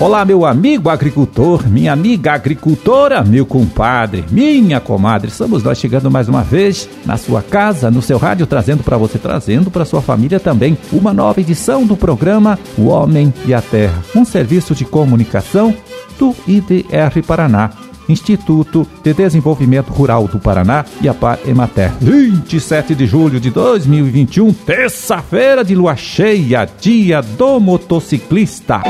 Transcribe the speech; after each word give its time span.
Olá, 0.00 0.24
meu 0.24 0.46
amigo 0.46 0.88
agricultor, 0.88 1.68
minha 1.68 1.92
amiga 1.92 2.32
agricultora, 2.32 3.22
meu 3.22 3.44
compadre, 3.44 4.24
minha 4.30 4.80
comadre. 4.80 5.28
Estamos 5.28 5.62
nós 5.62 5.78
chegando 5.78 6.10
mais 6.10 6.26
uma 6.26 6.42
vez 6.42 6.88
na 7.04 7.18
sua 7.18 7.42
casa, 7.42 7.90
no 7.90 8.00
seu 8.00 8.16
rádio, 8.16 8.46
trazendo 8.46 8.82
para 8.82 8.96
você, 8.96 9.18
trazendo 9.18 9.70
para 9.70 9.84
sua 9.84 10.00
família 10.00 10.40
também 10.40 10.78
uma 10.90 11.12
nova 11.12 11.38
edição 11.38 11.84
do 11.84 11.98
programa 11.98 12.58
O 12.78 12.86
Homem 12.86 13.30
e 13.44 13.52
a 13.52 13.60
Terra, 13.60 14.02
um 14.16 14.24
serviço 14.24 14.74
de 14.74 14.86
comunicação 14.86 15.76
do 16.18 16.34
IDR 16.48 17.22
Paraná. 17.26 17.68
Instituto 18.08 18.88
de 19.04 19.12
Desenvolvimento 19.12 19.90
Rural 19.90 20.26
do 20.26 20.40
Paraná 20.40 20.84
e 21.02 21.08
a 21.08 21.14
Par 21.14 21.38
Emater. 21.46 21.92
27 22.00 22.94
de 22.94 23.06
julho 23.06 23.38
de 23.38 23.50
2021, 23.50 24.52
terça-feira 24.52 25.62
de 25.62 25.74
lua 25.74 25.94
cheia, 25.94 26.66
dia 26.80 27.20
do 27.20 27.60
motociclista. 27.60 28.82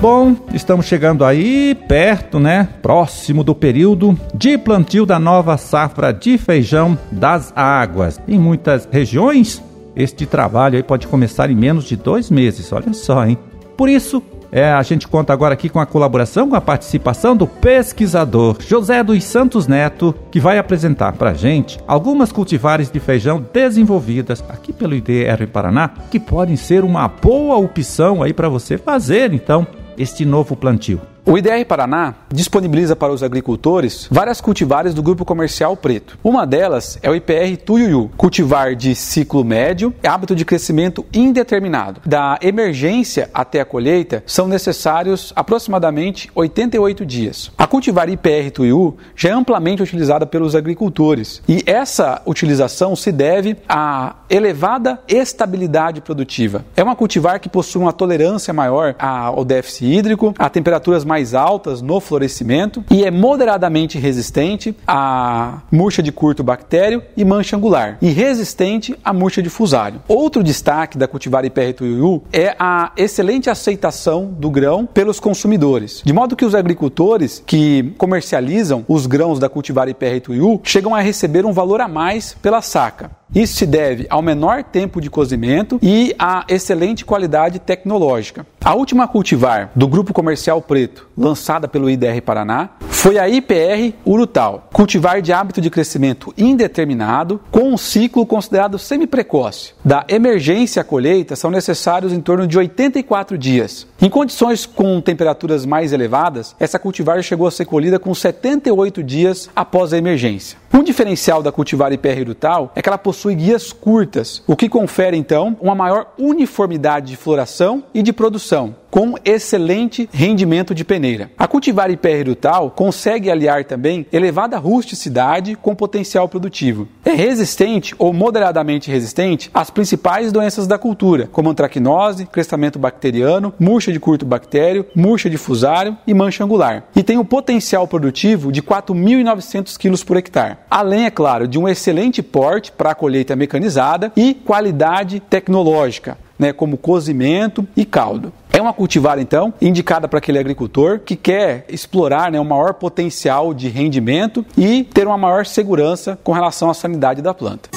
Bom, 0.00 0.36
estamos 0.54 0.86
chegando 0.86 1.24
aí 1.24 1.74
perto, 1.88 2.38
né? 2.38 2.68
Próximo 2.80 3.42
do 3.42 3.52
período 3.52 4.16
de 4.32 4.56
plantio 4.56 5.04
da 5.04 5.18
nova 5.18 5.56
safra 5.56 6.12
de 6.12 6.38
feijão 6.38 6.96
das 7.10 7.52
águas. 7.56 8.20
Em 8.28 8.38
muitas 8.38 8.88
regiões, 8.92 9.60
este 9.96 10.24
trabalho 10.24 10.76
aí 10.76 10.84
pode 10.84 11.08
começar 11.08 11.50
em 11.50 11.56
menos 11.56 11.84
de 11.84 11.96
dois 11.96 12.30
meses. 12.30 12.72
Olha 12.72 12.92
só, 12.92 13.26
hein? 13.26 13.36
Por 13.76 13.88
isso, 13.88 14.22
é, 14.52 14.70
a 14.70 14.82
gente 14.82 15.08
conta 15.08 15.32
agora 15.32 15.54
aqui 15.54 15.68
com 15.68 15.80
a 15.80 15.86
colaboração, 15.86 16.48
com 16.48 16.54
a 16.54 16.60
participação 16.60 17.36
do 17.36 17.48
pesquisador 17.48 18.56
José 18.60 19.02
dos 19.02 19.24
Santos 19.24 19.66
Neto, 19.66 20.14
que 20.30 20.38
vai 20.38 20.58
apresentar 20.58 21.12
para 21.14 21.34
gente 21.34 21.78
algumas 21.88 22.30
cultivares 22.30 22.88
de 22.88 23.00
feijão 23.00 23.44
desenvolvidas 23.52 24.44
aqui 24.48 24.72
pelo 24.72 24.94
IDR 24.94 25.44
Paraná, 25.52 25.90
que 26.08 26.20
podem 26.20 26.54
ser 26.54 26.84
uma 26.84 27.08
boa 27.08 27.56
opção 27.56 28.22
aí 28.22 28.32
para 28.32 28.48
você 28.48 28.78
fazer, 28.78 29.34
então, 29.34 29.66
este 29.98 30.24
novo 30.24 30.54
plantio. 30.54 31.17
O 31.30 31.36
IDR 31.36 31.62
Paraná 31.66 32.14
disponibiliza 32.32 32.96
para 32.96 33.12
os 33.12 33.22
agricultores 33.22 34.08
várias 34.10 34.40
cultivares 34.40 34.94
do 34.94 35.02
grupo 35.02 35.26
comercial 35.26 35.76
preto. 35.76 36.18
Uma 36.24 36.46
delas 36.46 36.98
é 37.02 37.10
o 37.10 37.14
IPR 37.14 37.54
Tuiuiu, 37.66 38.10
cultivar 38.16 38.74
de 38.74 38.94
ciclo 38.94 39.44
médio, 39.44 39.92
hábito 40.02 40.34
de 40.34 40.46
crescimento 40.46 41.04
indeterminado. 41.12 42.00
Da 42.06 42.38
emergência 42.40 43.28
até 43.34 43.60
a 43.60 43.66
colheita 43.66 44.24
são 44.24 44.48
necessários 44.48 45.30
aproximadamente 45.36 46.30
88 46.34 47.04
dias. 47.04 47.52
A 47.58 47.66
cultivar 47.66 48.08
IPR 48.08 48.50
Tuiuiu 48.50 48.96
já 49.14 49.28
é 49.28 49.32
amplamente 49.32 49.82
utilizada 49.82 50.24
pelos 50.24 50.56
agricultores 50.56 51.42
e 51.46 51.62
essa 51.66 52.22
utilização 52.24 52.96
se 52.96 53.12
deve 53.12 53.54
à 53.68 54.16
elevada 54.30 54.98
estabilidade 55.06 56.00
produtiva. 56.00 56.64
É 56.74 56.82
uma 56.82 56.96
cultivar 56.96 57.38
que 57.38 57.50
possui 57.50 57.82
uma 57.82 57.92
tolerância 57.92 58.54
maior 58.54 58.94
ao 58.98 59.44
déficit 59.44 59.92
hídrico, 59.92 60.34
a 60.38 60.48
temperaturas 60.48 61.04
mais 61.04 61.17
mais 61.18 61.34
altas 61.34 61.82
no 61.82 61.98
florescimento 61.98 62.84
e 62.88 63.04
é 63.04 63.10
moderadamente 63.10 63.98
resistente 63.98 64.76
à 64.86 65.62
murcha 65.68 66.00
de 66.00 66.12
curto 66.12 66.44
bactério 66.44 67.02
e 67.16 67.24
mancha 67.24 67.56
angular 67.56 67.98
e 68.00 68.10
resistente 68.10 68.96
à 69.04 69.12
murcha 69.12 69.42
de 69.42 69.50
fusário. 69.50 70.00
Outro 70.06 70.44
destaque 70.44 70.96
da 70.96 71.08
cultivar 71.08 71.44
IPR 71.44 71.72
Tuiuiu 71.76 72.22
é 72.32 72.54
a 72.56 72.92
excelente 72.96 73.50
aceitação 73.50 74.26
do 74.26 74.48
grão 74.48 74.86
pelos 74.86 75.18
consumidores, 75.18 76.02
de 76.04 76.12
modo 76.12 76.36
que 76.36 76.44
os 76.44 76.54
agricultores 76.54 77.42
que 77.44 77.92
comercializam 77.98 78.84
os 78.86 79.06
grãos 79.06 79.40
da 79.40 79.48
cultivar 79.48 79.88
IPR 79.88 80.20
Tuiuiu 80.22 80.60
chegam 80.62 80.94
a 80.94 81.00
receber 81.00 81.44
um 81.44 81.52
valor 81.52 81.80
a 81.80 81.88
mais 81.88 82.36
pela 82.40 82.62
saca. 82.62 83.17
Isso 83.34 83.56
se 83.56 83.66
deve 83.66 84.06
ao 84.08 84.22
menor 84.22 84.64
tempo 84.64 85.00
de 85.00 85.10
cozimento 85.10 85.78
e 85.82 86.14
à 86.18 86.44
excelente 86.48 87.04
qualidade 87.04 87.58
tecnológica. 87.58 88.46
A 88.64 88.74
última 88.74 89.06
cultivar 89.06 89.70
do 89.74 89.86
grupo 89.86 90.14
comercial 90.14 90.60
preto, 90.62 91.06
lançada 91.16 91.68
pelo 91.68 91.90
IDR 91.90 92.20
Paraná, 92.24 92.70
foi 92.80 93.18
a 93.18 93.28
IPR 93.28 93.94
Urutal, 94.04 94.68
cultivar 94.72 95.22
de 95.22 95.32
hábito 95.32 95.60
de 95.60 95.70
crescimento 95.70 96.34
indeterminado, 96.36 97.40
com 97.50 97.72
um 97.72 97.76
ciclo 97.76 98.26
considerado 98.26 98.78
semi-precoce. 98.78 99.72
Da 99.84 100.04
emergência 100.08 100.82
à 100.82 100.84
colheita 100.84 101.36
são 101.36 101.50
necessários 101.50 102.12
em 102.12 102.20
torno 102.20 102.46
de 102.46 102.58
84 102.58 103.38
dias. 103.38 103.86
Em 104.02 104.10
condições 104.10 104.66
com 104.66 105.00
temperaturas 105.00 105.64
mais 105.64 105.92
elevadas, 105.92 106.56
essa 106.58 106.78
cultivar 106.78 107.22
chegou 107.22 107.46
a 107.46 107.50
ser 107.52 107.66
colhida 107.66 107.98
com 107.98 108.12
78 108.12 109.02
dias 109.02 109.48
após 109.54 109.92
a 109.92 109.98
emergência. 109.98 110.58
Um 110.78 110.84
diferencial 110.84 111.42
da 111.42 111.50
cultivar 111.50 111.92
IPR 111.92 112.20
Urutal 112.20 112.70
é 112.72 112.80
que 112.80 112.88
ela 112.88 112.96
possui 112.96 113.34
guias 113.34 113.72
curtas, 113.72 114.44
o 114.46 114.54
que 114.54 114.68
confere 114.68 115.16
então 115.16 115.56
uma 115.60 115.74
maior 115.74 116.14
uniformidade 116.16 117.08
de 117.08 117.16
floração 117.16 117.82
e 117.92 118.00
de 118.00 118.12
produção 118.12 118.76
com 118.90 119.14
excelente 119.24 120.08
rendimento 120.12 120.74
de 120.74 120.84
peneira. 120.84 121.30
A 121.38 121.46
cultivar 121.46 121.90
hiperrutal 121.90 122.70
consegue 122.70 123.30
aliar 123.30 123.64
também 123.64 124.06
elevada 124.12 124.58
rusticidade 124.58 125.54
com 125.54 125.74
potencial 125.74 126.28
produtivo. 126.28 126.88
É 127.04 127.12
resistente 127.12 127.94
ou 127.98 128.12
moderadamente 128.12 128.90
resistente 128.90 129.50
às 129.52 129.70
principais 129.70 130.32
doenças 130.32 130.66
da 130.66 130.78
cultura, 130.78 131.28
como 131.30 131.50
antracnose, 131.50 132.26
crescimento 132.26 132.78
bacteriano, 132.78 133.52
murcha 133.58 133.92
de 133.92 134.00
curto 134.00 134.24
bactério, 134.24 134.86
murcha 134.94 135.28
de 135.28 135.36
fusário 135.36 135.96
e 136.06 136.14
mancha 136.14 136.44
angular. 136.44 136.84
E 136.96 137.02
tem 137.02 137.18
um 137.18 137.24
potencial 137.24 137.86
produtivo 137.86 138.50
de 138.50 138.62
4.900 138.62 139.76
kg 139.76 140.04
por 140.04 140.16
hectare. 140.16 140.56
Além, 140.70 141.06
é 141.06 141.10
claro, 141.10 141.48
de 141.48 141.58
um 141.58 141.66
excelente 141.66 142.22
porte 142.22 142.70
para 142.70 142.90
a 142.90 142.94
colheita 142.94 143.34
mecanizada 143.34 144.12
e 144.14 144.34
qualidade 144.34 145.18
tecnológica, 145.18 146.18
né, 146.38 146.52
como 146.52 146.76
cozimento 146.76 147.66
e 147.74 147.86
caldo. 147.86 148.32
É 148.52 148.60
uma 148.60 148.72
cultivar, 148.72 149.18
então, 149.18 149.54
indicada 149.62 150.06
para 150.06 150.18
aquele 150.18 150.38
agricultor 150.38 150.98
que 150.98 151.16
quer 151.16 151.64
explorar 151.68 152.30
né, 152.30 152.40
maior 152.40 152.74
potencial 152.74 153.54
de 153.54 153.68
rendimento 153.68 154.44
e 154.56 154.84
ter 154.84 155.06
uma 155.06 155.16
maior 155.16 155.46
segurança 155.46 156.18
com 156.22 156.32
relação 156.32 156.68
à 156.68 156.74
sanidade 156.74 157.22
da 157.22 157.32
planta. 157.32 157.70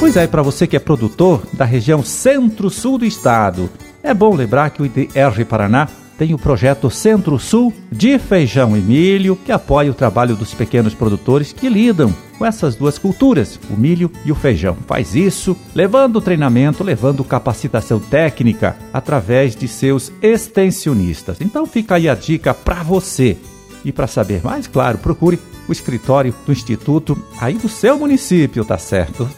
Pois 0.00 0.16
é, 0.16 0.26
para 0.26 0.42
você 0.42 0.66
que 0.66 0.76
é 0.76 0.80
produtor 0.80 1.42
da 1.52 1.64
região 1.64 2.02
centro-sul 2.02 2.98
do 2.98 3.04
estado, 3.04 3.68
é 4.02 4.14
bom 4.14 4.34
lembrar 4.34 4.70
que 4.70 4.80
o 4.80 4.86
IDR 4.86 5.44
Paraná 5.48 5.88
tem 6.18 6.34
o 6.34 6.38
projeto 6.38 6.90
Centro-Sul 6.90 7.72
de 7.90 8.18
Feijão 8.18 8.76
e 8.76 8.80
Milho, 8.80 9.36
que 9.36 9.52
apoia 9.52 9.90
o 9.90 9.94
trabalho 9.94 10.34
dos 10.34 10.52
pequenos 10.52 10.92
produtores 10.92 11.52
que 11.52 11.68
lidam 11.68 12.12
com 12.36 12.44
essas 12.44 12.74
duas 12.74 12.98
culturas, 12.98 13.58
o 13.70 13.76
milho 13.76 14.10
e 14.24 14.30
o 14.30 14.34
feijão. 14.34 14.76
Faz 14.86 15.14
isso 15.14 15.56
levando 15.74 16.20
treinamento, 16.20 16.84
levando 16.84 17.24
capacitação 17.24 17.98
técnica 17.98 18.76
através 18.92 19.56
de 19.56 19.66
seus 19.66 20.12
extensionistas. 20.22 21.40
Então 21.40 21.66
fica 21.66 21.96
aí 21.96 22.08
a 22.08 22.14
dica 22.14 22.54
para 22.54 22.82
você. 22.82 23.36
E 23.84 23.92
para 23.92 24.06
saber 24.06 24.42
mais, 24.44 24.66
claro, 24.66 24.98
procure 24.98 25.38
o 25.68 25.72
escritório 25.72 26.34
do 26.44 26.52
Instituto 26.52 27.16
aí 27.40 27.54
do 27.54 27.68
seu 27.68 27.98
município, 27.98 28.64
tá 28.64 28.78
certo? 28.78 29.28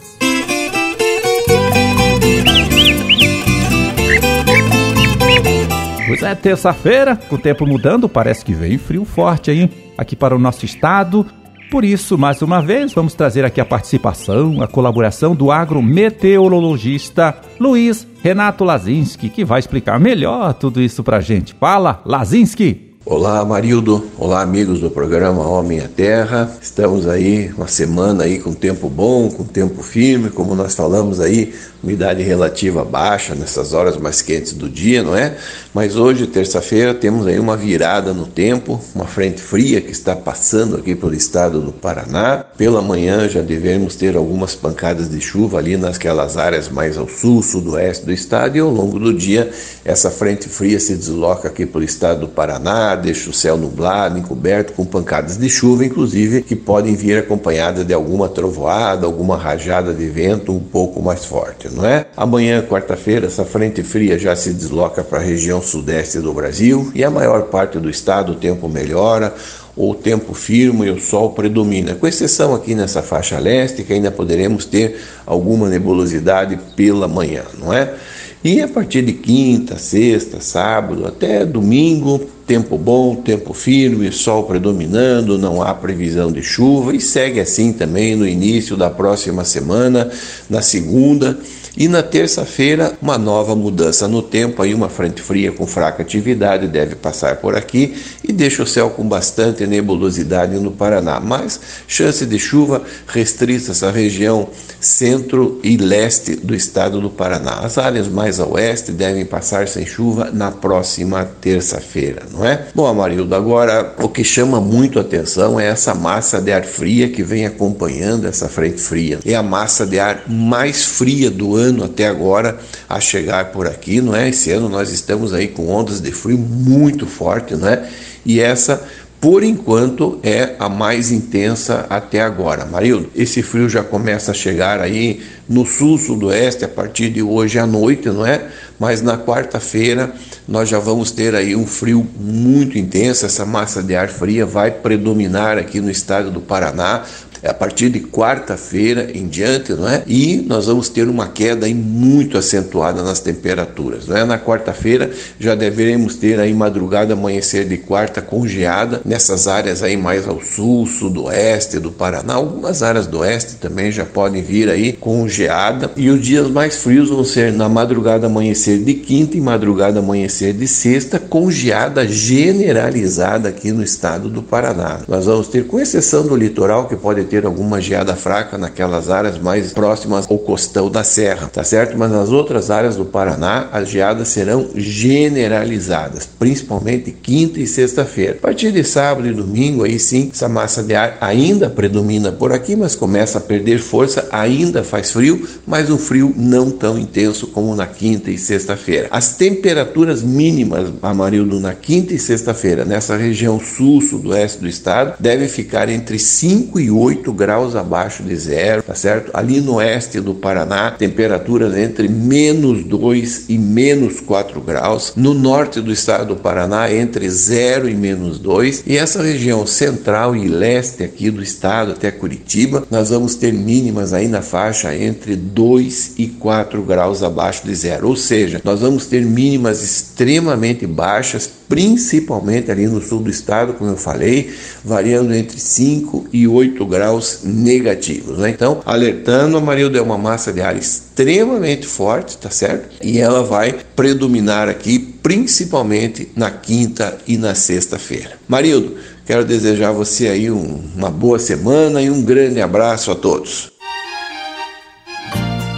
Pois 6.10 6.24
é, 6.24 6.34
terça-feira, 6.34 7.14
com 7.14 7.36
o 7.36 7.38
tempo 7.38 7.64
mudando, 7.64 8.08
parece 8.08 8.44
que 8.44 8.52
vem 8.52 8.76
frio 8.76 9.04
forte 9.04 9.48
aí 9.48 9.70
aqui 9.96 10.16
para 10.16 10.34
o 10.34 10.40
nosso 10.40 10.64
estado. 10.64 11.24
Por 11.70 11.84
isso, 11.84 12.18
mais 12.18 12.42
uma 12.42 12.60
vez, 12.60 12.92
vamos 12.92 13.14
trazer 13.14 13.44
aqui 13.44 13.60
a 13.60 13.64
participação, 13.64 14.60
a 14.60 14.66
colaboração 14.66 15.36
do 15.36 15.52
agrometeorologista 15.52 17.36
Luiz 17.60 18.08
Renato 18.24 18.64
Lazinski, 18.64 19.28
que 19.28 19.44
vai 19.44 19.60
explicar 19.60 20.00
melhor 20.00 20.52
tudo 20.54 20.80
isso 20.80 21.04
para 21.04 21.18
a 21.18 21.20
gente. 21.20 21.54
Fala, 21.54 22.02
Lazinski! 22.04 22.90
Olá, 23.06 23.44
Marildo. 23.44 24.04
Olá, 24.18 24.42
amigos 24.42 24.80
do 24.80 24.90
programa 24.90 25.46
Homem 25.46 25.80
à 25.80 25.88
Terra. 25.88 26.50
Estamos 26.60 27.08
aí 27.08 27.50
uma 27.56 27.66
semana 27.66 28.24
aí 28.24 28.38
com 28.38 28.52
tempo 28.52 28.90
bom, 28.90 29.30
com 29.30 29.42
tempo 29.42 29.82
firme, 29.82 30.28
como 30.28 30.54
nós 30.54 30.74
falamos 30.74 31.18
aí, 31.18 31.54
umidade 31.82 32.22
relativa 32.22 32.84
baixa 32.84 33.34
nessas 33.34 33.72
horas 33.72 33.96
mais 33.96 34.20
quentes 34.20 34.52
do 34.52 34.68
dia, 34.68 35.02
não 35.02 35.16
é? 35.16 35.36
Mas 35.72 35.96
hoje, 35.96 36.26
terça-feira, 36.26 36.92
temos 36.92 37.26
aí 37.26 37.38
uma 37.38 37.56
virada 37.56 38.12
no 38.12 38.26
tempo, 38.26 38.80
uma 38.94 39.06
frente 39.06 39.40
fria 39.40 39.80
que 39.80 39.92
está 39.92 40.14
passando 40.14 40.76
aqui 40.76 40.94
pelo 40.94 41.14
estado 41.14 41.60
do 41.60 41.72
Paraná. 41.72 42.44
Pela 42.56 42.82
manhã 42.82 43.28
já 43.28 43.40
devemos 43.40 43.94
ter 43.94 44.16
algumas 44.16 44.54
pancadas 44.54 45.08
de 45.08 45.20
chuva 45.20 45.58
ali 45.58 45.76
nasquelas 45.76 46.36
áreas 46.36 46.68
mais 46.68 46.98
ao 46.98 47.08
sul, 47.08 47.42
sudoeste 47.42 48.04
do 48.04 48.12
estado 48.12 48.56
e 48.56 48.60
ao 48.60 48.70
longo 48.70 48.98
do 48.98 49.14
dia 49.14 49.50
essa 49.84 50.10
frente 50.10 50.48
fria 50.48 50.78
se 50.78 50.94
desloca 50.94 51.48
aqui 51.48 51.64
pelo 51.64 51.84
estado 51.84 52.20
do 52.20 52.28
Paraná, 52.28 52.94
deixa 52.94 53.30
o 53.30 53.32
céu 53.32 53.56
nublado, 53.56 54.18
encoberto 54.18 54.72
com 54.72 54.84
pancadas 54.84 55.36
de 55.36 55.48
chuva, 55.48 55.84
inclusive 55.84 56.42
que 56.42 56.54
podem 56.54 56.94
vir 56.94 57.18
acompanhadas 57.18 57.86
de 57.86 57.94
alguma 57.94 58.28
trovoada, 58.28 59.06
alguma 59.06 59.36
rajada 59.36 59.94
de 59.94 60.06
vento 60.06 60.52
um 60.52 60.60
pouco 60.60 61.00
mais 61.00 61.24
forte. 61.24 61.69
Não 61.70 61.84
é? 61.84 62.06
Amanhã, 62.16 62.62
quarta-feira, 62.62 63.26
essa 63.26 63.44
frente 63.44 63.82
fria 63.82 64.18
já 64.18 64.34
se 64.36 64.52
desloca 64.52 65.02
para 65.02 65.18
a 65.18 65.22
região 65.22 65.62
sudeste 65.62 66.18
do 66.18 66.32
Brasil 66.32 66.90
e 66.94 67.04
a 67.04 67.10
maior 67.10 67.44
parte 67.44 67.78
do 67.78 67.88
estado 67.88 68.32
o 68.32 68.34
tempo 68.34 68.68
melhora, 68.68 69.34
o 69.76 69.94
tempo 69.94 70.34
firme 70.34 70.86
e 70.86 70.90
o 70.90 71.00
sol 71.00 71.30
predomina, 71.30 71.94
com 71.94 72.06
exceção 72.06 72.54
aqui 72.54 72.74
nessa 72.74 73.02
faixa 73.02 73.38
leste, 73.38 73.82
que 73.82 73.92
ainda 73.92 74.10
poderemos 74.10 74.64
ter 74.64 75.00
alguma 75.24 75.68
nebulosidade 75.68 76.58
pela 76.76 77.08
manhã, 77.08 77.44
não 77.58 77.72
é? 77.72 77.94
E 78.42 78.62
a 78.62 78.68
partir 78.68 79.02
de 79.02 79.12
quinta, 79.12 79.76
sexta, 79.76 80.40
sábado, 80.40 81.06
até 81.06 81.44
domingo, 81.44 82.18
tempo 82.46 82.78
bom, 82.78 83.14
tempo 83.16 83.52
firme, 83.52 84.10
sol 84.10 84.44
predominando, 84.44 85.36
não 85.36 85.60
há 85.60 85.74
previsão 85.74 86.32
de 86.32 86.42
chuva 86.42 86.96
e 86.96 87.00
segue 87.02 87.38
assim 87.38 87.70
também 87.70 88.16
no 88.16 88.26
início 88.26 88.78
da 88.78 88.88
próxima 88.88 89.44
semana, 89.44 90.10
na 90.48 90.62
segunda 90.62 91.38
e 91.80 91.88
na 91.88 92.02
terça-feira, 92.02 92.92
uma 93.00 93.16
nova 93.16 93.56
mudança 93.56 94.06
no 94.06 94.20
tempo, 94.20 94.60
aí 94.60 94.74
uma 94.74 94.90
frente 94.90 95.22
fria 95.22 95.50
com 95.50 95.66
fraca 95.66 96.02
atividade 96.02 96.68
deve 96.68 96.94
passar 96.94 97.36
por 97.36 97.56
aqui 97.56 97.94
e 98.22 98.30
deixa 98.34 98.62
o 98.62 98.66
céu 98.66 98.90
com 98.90 99.08
bastante 99.08 99.66
nebulosidade 99.66 100.58
no 100.58 100.72
Paraná, 100.72 101.18
mas 101.18 101.58
chance 101.88 102.26
de 102.26 102.38
chuva 102.38 102.82
restrita 103.06 103.70
essa 103.70 103.90
região 103.90 104.50
centro 104.78 105.58
e 105.64 105.78
leste 105.78 106.36
do 106.36 106.54
estado 106.54 107.00
do 107.00 107.08
Paraná. 107.08 107.60
As 107.60 107.78
áreas 107.78 108.08
mais 108.08 108.38
a 108.40 108.46
oeste 108.46 108.92
devem 108.92 109.24
passar 109.24 109.66
sem 109.66 109.86
chuva 109.86 110.30
na 110.30 110.50
próxima 110.50 111.24
terça-feira, 111.40 112.24
não 112.30 112.44
é? 112.44 112.66
Bom, 112.74 112.86
Amarildo, 112.86 113.34
agora 113.34 113.94
o 114.02 114.08
que 114.10 114.22
chama 114.22 114.60
muito 114.60 115.00
atenção 115.00 115.58
é 115.58 115.68
essa 115.68 115.94
massa 115.94 116.42
de 116.42 116.52
ar 116.52 116.64
fria 116.64 117.08
que 117.08 117.22
vem 117.22 117.46
acompanhando 117.46 118.26
essa 118.26 118.50
frente 118.50 118.82
fria. 118.82 119.18
É 119.24 119.34
a 119.34 119.42
massa 119.42 119.86
de 119.86 119.98
ar 119.98 120.24
mais 120.28 120.84
fria 120.84 121.30
do 121.30 121.56
ano 121.56 121.69
até 121.84 122.06
agora 122.06 122.58
a 122.88 123.00
chegar 123.00 123.52
por 123.52 123.66
aqui, 123.66 124.00
não 124.00 124.14
é? 124.14 124.28
Esse 124.28 124.50
ano 124.50 124.68
nós 124.68 124.90
estamos 124.90 125.32
aí 125.32 125.48
com 125.48 125.68
ondas 125.68 126.00
de 126.00 126.10
frio 126.12 126.38
muito 126.38 127.06
forte, 127.06 127.54
não 127.54 127.68
é? 127.68 127.88
E 128.24 128.40
essa 128.40 128.86
por 129.20 129.44
enquanto 129.44 130.18
é 130.22 130.56
a 130.58 130.66
mais 130.66 131.12
intensa 131.12 131.84
até 131.90 132.22
agora. 132.22 132.64
Marildo, 132.64 133.10
esse 133.14 133.42
frio 133.42 133.68
já 133.68 133.84
começa 133.84 134.30
a 134.30 134.34
chegar 134.34 134.80
aí 134.80 135.20
no 135.46 135.66
sul, 135.66 135.98
sudoeste 135.98 136.64
a 136.64 136.68
partir 136.68 137.10
de 137.10 137.22
hoje 137.22 137.58
à 137.58 137.66
noite, 137.66 138.08
não 138.08 138.24
é? 138.24 138.46
Mas 138.78 139.02
na 139.02 139.18
quarta-feira 139.18 140.10
nós 140.48 140.70
já 140.70 140.78
vamos 140.78 141.10
ter 141.10 141.34
aí 141.34 141.54
um 141.54 141.66
frio 141.66 142.06
muito 142.18 142.78
intenso, 142.78 143.26
essa 143.26 143.44
massa 143.44 143.82
de 143.82 143.94
ar 143.94 144.08
fria 144.08 144.46
vai 144.46 144.70
predominar 144.70 145.58
aqui 145.58 145.82
no 145.82 145.90
estado 145.90 146.30
do 146.30 146.40
Paraná, 146.40 147.04
a 147.44 147.54
partir 147.54 147.90
de 147.90 148.00
quarta-feira 148.00 149.10
em 149.14 149.26
diante, 149.26 149.72
não 149.72 149.88
é? 149.88 150.02
E 150.06 150.44
nós 150.46 150.66
vamos 150.66 150.88
ter 150.88 151.08
uma 151.08 151.28
queda 151.28 151.66
aí 151.66 151.74
muito 151.74 152.36
acentuada 152.36 153.02
nas 153.02 153.20
temperaturas, 153.20 154.06
não 154.06 154.16
é? 154.16 154.24
Na 154.24 154.38
quarta-feira 154.38 155.10
já 155.38 155.54
deveremos 155.54 156.16
ter 156.16 156.38
aí 156.38 156.52
madrugada, 156.52 157.14
amanhecer 157.14 157.66
de 157.66 157.78
quarta 157.78 158.20
congeada 158.20 159.00
nessas 159.04 159.48
áreas 159.48 159.82
aí 159.82 159.96
mais 159.96 160.26
ao 160.26 160.40
sul, 160.40 160.86
sudoeste 160.86 161.78
do 161.78 161.90
Paraná, 161.90 162.34
algumas 162.34 162.82
áreas 162.82 163.06
do 163.06 163.18
oeste 163.18 163.56
também 163.56 163.90
já 163.90 164.04
podem 164.04 164.42
vir 164.42 164.68
aí 164.68 164.92
congeada 164.92 165.90
e 165.96 166.08
os 166.10 166.20
dias 166.20 166.48
mais 166.48 166.76
frios 166.76 167.08
vão 167.08 167.24
ser 167.24 167.52
na 167.52 167.68
madrugada, 167.68 168.26
amanhecer 168.26 168.78
de 168.78 168.94
quinta 168.94 169.36
e 169.36 169.40
madrugada, 169.40 170.00
amanhecer 170.00 170.52
de 170.52 170.66
sexta, 170.66 171.18
congeada 171.18 172.06
generalizada 172.06 173.48
aqui 173.48 173.72
no 173.72 173.82
estado 173.82 174.28
do 174.28 174.42
Paraná. 174.42 175.00
Nós 175.08 175.26
vamos 175.26 175.48
ter, 175.48 175.66
com 175.66 175.80
exceção 175.80 176.26
do 176.26 176.36
litoral 176.36 176.86
que 176.86 176.96
pode 176.96 177.20
ter 177.30 177.46
alguma 177.46 177.80
geada 177.80 178.16
fraca 178.16 178.58
naquelas 178.58 179.08
áreas 179.08 179.38
mais 179.38 179.72
próximas 179.72 180.26
ao 180.28 180.36
costão 180.36 180.90
da 180.90 181.04
serra, 181.04 181.48
tá 181.48 181.62
certo? 181.62 181.96
Mas 181.96 182.10
nas 182.10 182.30
outras 182.30 182.70
áreas 182.70 182.96
do 182.96 183.04
Paraná, 183.04 183.68
as 183.72 183.88
geadas 183.88 184.28
serão 184.28 184.70
generalizadas, 184.74 186.28
principalmente 186.38 187.12
quinta 187.12 187.60
e 187.60 187.66
sexta-feira. 187.66 188.32
A 188.32 188.42
partir 188.42 188.72
de 188.72 188.82
sábado 188.82 189.28
e 189.28 189.32
domingo, 189.32 189.84
aí 189.84 189.98
sim, 189.98 190.30
essa 190.32 190.48
massa 190.48 190.82
de 190.82 190.94
ar 190.94 191.16
ainda 191.20 191.70
predomina 191.70 192.32
por 192.32 192.52
aqui, 192.52 192.74
mas 192.74 192.96
começa 192.96 193.38
a 193.38 193.40
perder 193.40 193.78
força, 193.78 194.26
ainda 194.32 194.82
faz 194.82 195.12
frio, 195.12 195.48
mas 195.64 195.88
um 195.88 195.98
frio 195.98 196.34
não 196.36 196.70
tão 196.70 196.98
intenso 196.98 197.46
como 197.46 197.76
na 197.76 197.86
quinta 197.86 198.30
e 198.30 198.38
sexta-feira. 198.38 199.06
As 199.10 199.36
temperaturas 199.36 200.22
mínimas, 200.22 200.92
Amarildo, 201.00 201.60
na 201.60 201.74
quinta 201.74 202.12
e 202.12 202.18
sexta-feira, 202.18 202.84
nessa 202.84 203.16
região 203.16 203.60
sul, 203.60 204.00
sudoeste 204.00 204.60
do 204.60 204.68
estado, 204.68 205.14
devem 205.20 205.48
ficar 205.48 205.88
entre 205.88 206.18
5 206.18 206.80
e 206.80 206.90
8 206.90 207.19
8 207.20 207.32
graus 207.32 207.76
abaixo 207.76 208.22
de 208.22 208.34
zero, 208.34 208.82
tá 208.82 208.94
certo? 208.94 209.30
Ali 209.34 209.60
no 209.60 209.74
oeste 209.74 210.20
do 210.20 210.34
Paraná, 210.34 210.90
temperaturas 210.92 211.76
entre 211.76 212.08
menos 212.08 212.84
2 212.84 213.44
e 213.48 213.58
menos 213.58 214.20
4 214.20 214.60
graus. 214.60 215.12
No 215.16 215.34
norte 215.34 215.80
do 215.80 215.92
estado 215.92 216.34
do 216.34 216.36
Paraná, 216.36 216.92
entre 216.92 217.28
0 217.28 217.88
e 217.88 217.94
menos 217.94 218.38
2. 218.38 218.84
E 218.86 218.96
essa 218.96 219.22
região 219.22 219.66
central 219.66 220.34
e 220.34 220.48
leste 220.48 221.02
aqui 221.02 221.30
do 221.30 221.42
estado, 221.42 221.92
até 221.92 222.10
Curitiba, 222.10 222.84
nós 222.90 223.10
vamos 223.10 223.34
ter 223.34 223.52
mínimas 223.52 224.12
aí 224.12 224.26
na 224.26 224.42
faixa 224.42 224.94
entre 224.96 225.36
2 225.36 226.14
e 226.16 226.26
4 226.26 226.82
graus 226.82 227.22
abaixo 227.22 227.66
de 227.66 227.74
zero. 227.74 228.08
Ou 228.08 228.16
seja, 228.16 228.60
nós 228.64 228.80
vamos 228.80 229.06
ter 229.06 229.22
mínimas 229.24 229.82
extremamente 229.82 230.86
baixas, 230.86 231.50
principalmente 231.70 232.68
ali 232.68 232.88
no 232.88 233.00
sul 233.00 233.20
do 233.20 233.30
estado, 233.30 233.74
como 233.74 233.90
eu 233.90 233.96
falei, 233.96 234.52
variando 234.84 235.32
entre 235.32 235.60
5 235.60 236.26
e 236.32 236.48
8 236.48 236.84
graus 236.84 237.42
negativos. 237.44 238.38
Né? 238.38 238.50
Então, 238.50 238.82
alertando, 238.84 239.56
a 239.56 239.80
é 239.80 240.02
uma 240.02 240.18
massa 240.18 240.52
de 240.52 240.60
ar 240.60 240.76
extremamente 240.76 241.86
forte, 241.86 242.36
tá 242.36 242.50
certo? 242.50 242.88
E 243.00 243.20
ela 243.20 243.44
vai 243.44 243.78
predominar 243.94 244.68
aqui 244.68 244.98
principalmente 244.98 246.28
na 246.34 246.50
quinta 246.50 247.16
e 247.24 247.36
na 247.36 247.54
sexta-feira. 247.54 248.32
Marildo, 248.48 248.96
quero 249.24 249.44
desejar 249.44 249.90
a 249.90 249.92
você 249.92 250.26
aí 250.26 250.50
um, 250.50 250.82
uma 250.96 251.08
boa 251.08 251.38
semana 251.38 252.02
e 252.02 252.10
um 252.10 252.20
grande 252.20 252.60
abraço 252.60 253.12
a 253.12 253.14
todos. 253.14 253.69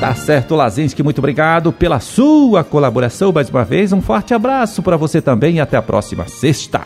Tá 0.02 0.16
certo, 0.16 0.56
Lazinski, 0.56 1.00
muito 1.00 1.18
obrigado 1.18 1.72
pela 1.72 2.00
sua 2.00 2.64
colaboração 2.64 3.30
mais 3.30 3.48
uma 3.48 3.64
vez. 3.64 3.92
Um 3.92 4.02
forte 4.02 4.34
abraço 4.34 4.82
para 4.82 4.96
você 4.96 5.22
também 5.22 5.54
e 5.54 5.60
até 5.60 5.76
a 5.76 5.80
próxima 5.80 6.26
sexta. 6.26 6.80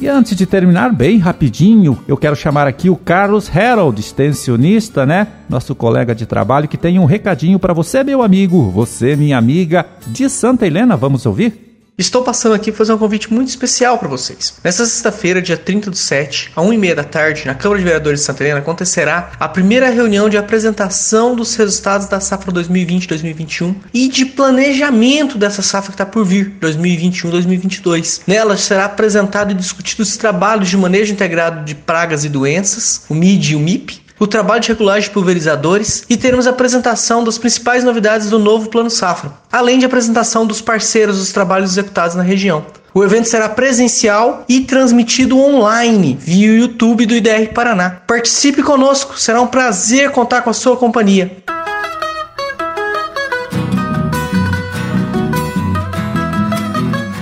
E 0.00 0.08
antes 0.08 0.34
de 0.34 0.44
terminar, 0.44 0.92
bem 0.92 1.18
rapidinho, 1.18 1.96
eu 2.08 2.16
quero 2.16 2.34
chamar 2.34 2.66
aqui 2.66 2.90
o 2.90 2.96
Carlos 2.96 3.48
Harold, 3.56 4.00
extensionista, 4.00 5.06
né? 5.06 5.28
Nosso 5.48 5.72
colega 5.72 6.16
de 6.16 6.26
trabalho, 6.26 6.66
que 6.66 6.76
tem 6.76 6.98
um 6.98 7.04
recadinho 7.04 7.60
para 7.60 7.72
você, 7.72 8.02
meu 8.02 8.24
amigo, 8.24 8.68
você, 8.72 9.14
minha 9.14 9.38
amiga, 9.38 9.86
de 10.08 10.28
Santa 10.28 10.66
Helena. 10.66 10.96
Vamos 10.96 11.26
ouvir? 11.26 11.71
Estou 11.98 12.22
passando 12.22 12.54
aqui 12.54 12.72
para 12.72 12.78
fazer 12.78 12.94
um 12.94 12.98
convite 12.98 13.30
muito 13.30 13.50
especial 13.50 13.98
para 13.98 14.08
vocês. 14.08 14.54
Nesta 14.64 14.86
sexta-feira, 14.86 15.42
dia 15.42 15.58
30 15.58 15.90
do 15.90 15.96
7, 15.96 16.50
a 16.56 16.62
1h30 16.62 16.94
da 16.94 17.04
tarde, 17.04 17.46
na 17.46 17.54
Câmara 17.54 17.78
de 17.78 17.84
Vereadores 17.84 18.20
de 18.20 18.26
Santa 18.26 18.42
Helena, 18.42 18.60
acontecerá 18.60 19.32
a 19.38 19.46
primeira 19.46 19.90
reunião 19.90 20.26
de 20.26 20.38
apresentação 20.38 21.36
dos 21.36 21.54
resultados 21.54 22.06
da 22.08 22.18
safra 22.18 22.50
2020-2021 22.50 23.74
e 23.92 24.08
de 24.08 24.24
planejamento 24.24 25.36
dessa 25.36 25.60
safra 25.60 25.90
que 25.90 25.94
está 25.94 26.06
por 26.06 26.24
vir, 26.24 26.54
2021-2022. 26.62 28.22
Nela 28.26 28.56
será 28.56 28.86
apresentado 28.86 29.50
e 29.50 29.54
discutido 29.54 30.02
os 30.02 30.16
trabalhos 30.16 30.70
de 30.70 30.78
manejo 30.78 31.12
integrado 31.12 31.62
de 31.62 31.74
pragas 31.74 32.24
e 32.24 32.30
doenças, 32.30 33.04
o 33.10 33.14
MID 33.14 33.52
e 33.52 33.56
o 33.56 33.60
MIP, 33.60 34.01
o 34.22 34.26
trabalho 34.28 34.60
de 34.60 34.68
regulagem 34.68 35.08
de 35.08 35.10
pulverizadores 35.10 36.04
e 36.08 36.16
teremos 36.16 36.46
a 36.46 36.50
apresentação 36.50 37.24
das 37.24 37.38
principais 37.38 37.82
novidades 37.82 38.30
do 38.30 38.38
novo 38.38 38.70
Plano 38.70 38.88
Safra, 38.88 39.32
além 39.50 39.80
de 39.80 39.84
apresentação 39.84 40.46
dos 40.46 40.60
parceiros 40.60 41.18
dos 41.18 41.32
trabalhos 41.32 41.72
executados 41.72 42.14
na 42.14 42.22
região. 42.22 42.64
O 42.94 43.02
evento 43.02 43.28
será 43.28 43.48
presencial 43.48 44.44
e 44.48 44.60
transmitido 44.60 45.40
online 45.40 46.16
via 46.20 46.52
YouTube 46.52 47.04
do 47.04 47.16
IDR 47.16 47.52
Paraná. 47.52 47.90
Participe 48.06 48.62
conosco, 48.62 49.18
será 49.18 49.40
um 49.40 49.46
prazer 49.48 50.12
contar 50.12 50.42
com 50.42 50.50
a 50.50 50.54
sua 50.54 50.76
companhia. 50.76 51.38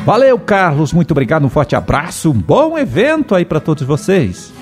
Valeu, 0.04 0.38
Carlos, 0.38 0.92
muito 0.92 1.12
obrigado, 1.12 1.46
um 1.46 1.50
forte 1.50 1.74
abraço, 1.74 2.30
um 2.30 2.34
bom 2.34 2.76
evento 2.76 3.34
aí 3.34 3.46
para 3.46 3.60
todos 3.60 3.84
vocês. 3.84 4.59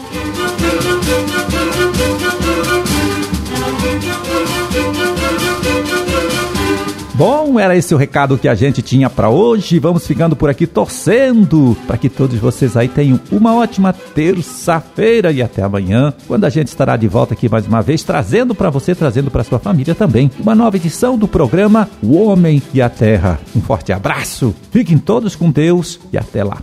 Era 7.58 7.76
esse 7.76 7.94
o 7.94 7.98
recado 7.98 8.38
que 8.38 8.48
a 8.48 8.54
gente 8.54 8.82
tinha 8.82 9.10
para 9.10 9.28
hoje. 9.28 9.78
Vamos 9.78 10.06
ficando 10.06 10.36
por 10.36 10.48
aqui 10.48 10.66
torcendo 10.66 11.76
para 11.86 11.96
que 11.96 12.08
todos 12.08 12.38
vocês 12.38 12.76
aí 12.76 12.88
tenham 12.88 13.20
uma 13.30 13.54
ótima 13.54 13.92
terça-feira 13.92 15.32
e 15.32 15.42
até 15.42 15.62
amanhã, 15.62 16.12
quando 16.26 16.44
a 16.44 16.50
gente 16.50 16.68
estará 16.68 16.96
de 16.96 17.08
volta 17.08 17.34
aqui 17.34 17.48
mais 17.48 17.66
uma 17.66 17.82
vez 17.82 18.02
trazendo 18.02 18.54
para 18.54 18.70
você, 18.70 18.94
trazendo 18.94 19.30
para 19.30 19.44
sua 19.44 19.58
família 19.58 19.94
também, 19.94 20.30
uma 20.38 20.54
nova 20.54 20.76
edição 20.76 21.18
do 21.18 21.26
programa 21.26 21.88
O 22.02 22.16
Homem 22.16 22.62
e 22.72 22.80
a 22.80 22.88
Terra. 22.88 23.40
Um 23.54 23.60
forte 23.60 23.92
abraço. 23.92 24.54
Fiquem 24.70 24.98
todos 24.98 25.34
com 25.34 25.50
Deus 25.50 26.00
e 26.12 26.18
até 26.18 26.44
lá. 26.44 26.58